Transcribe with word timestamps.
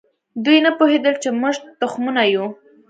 دوی 0.45 0.57
نه 0.65 0.71
پوهېدل 0.77 1.15
چې 1.23 1.29
موږ 1.39 1.55
تخمونه 1.81 2.21
یو. 2.33 2.45